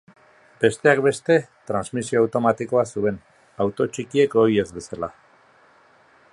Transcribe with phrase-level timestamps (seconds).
[0.61, 1.35] Besteak beste,
[1.71, 3.21] transmisio automatikoa zuen,
[3.67, 5.15] auto txikiek ohi ez bezala.